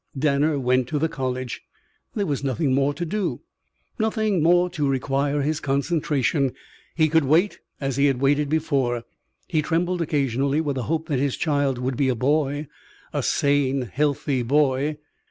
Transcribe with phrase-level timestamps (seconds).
[0.17, 1.61] Danner went to the college.
[2.15, 3.41] There was nothing more to do,
[3.99, 6.53] nothing more to require his concentration.
[6.95, 9.03] He could wait as he had waited before.
[9.47, 12.65] He trembled occasionally with the hope that his child would be a boy
[13.13, 14.97] a sane, healthy boy.